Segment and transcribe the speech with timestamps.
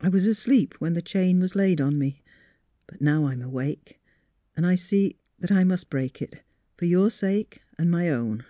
[0.00, 2.22] I was asleep when the chain was laid upon me;
[2.86, 4.00] but now I am awake,
[4.56, 6.42] and I see that I must break it—
[6.78, 8.46] for your sake and my own."